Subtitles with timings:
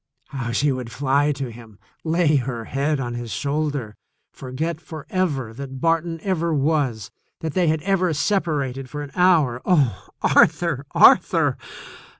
[0.29, 3.95] How she would fly to him, lay her head on his shoulder,
[4.33, 9.61] forget forever that Barton ever was, that they had ever separated for an hour.
[9.63, 10.87] Oh, Arthur!
[10.89, 11.55] Arthur!